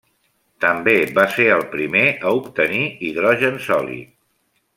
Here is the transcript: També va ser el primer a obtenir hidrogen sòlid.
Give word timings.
També 0.63 0.95
va 1.17 1.25
ser 1.33 1.45
el 1.57 1.61
primer 1.75 2.03
a 2.29 2.33
obtenir 2.39 2.83
hidrogen 3.11 3.61
sòlid. 3.71 4.15